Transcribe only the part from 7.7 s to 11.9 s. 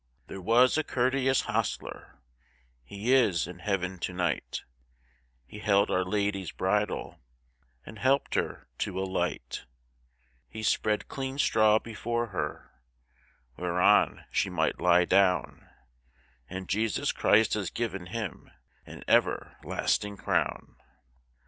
And helped her to alight; He spread clean straw